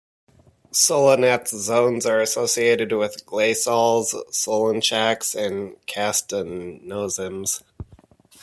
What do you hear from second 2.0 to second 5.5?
are associated with gleysols, solonchaks